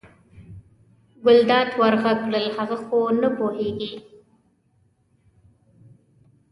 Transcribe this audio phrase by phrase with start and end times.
[1.23, 3.91] ګلداد ور غږ کړل هغه خو نه پوهېږي.